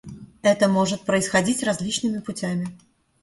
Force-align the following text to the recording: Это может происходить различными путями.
Это 0.41 0.67
может 0.67 1.01
происходить 1.01 1.61
различными 1.61 2.21
путями. 2.21 2.75